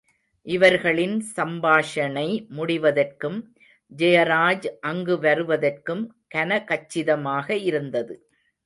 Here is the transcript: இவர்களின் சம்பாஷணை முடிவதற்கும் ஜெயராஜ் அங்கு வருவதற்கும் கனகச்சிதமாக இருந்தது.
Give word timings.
இவர்களின் 0.45 1.17
சம்பாஷணை 1.35 2.27
முடிவதற்கும் 2.49 3.37
ஜெயராஜ் 3.91 4.67
அங்கு 4.81 5.17
வருவதற்கும் 5.19 6.03
கனகச்சிதமாக 6.35 7.49
இருந்தது. 7.63 8.15